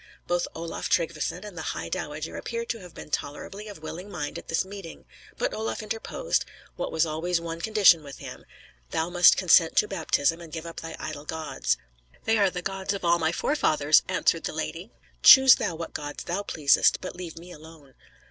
[0.25, 4.39] Both Olaf Tryggveson and the high dowager appear to have been tolerably of willing mind
[4.39, 5.05] at this meeting;
[5.37, 6.43] but Olaf interposed,
[6.75, 8.43] what was always one condition with him,
[8.89, 11.77] "Thou must consent to baptism, and give up thy idol gods."
[12.25, 14.89] "They are the gods of all my forefathers," answered the lady;
[15.21, 17.93] "choose thou what gods thou pleasest, but leave me mine."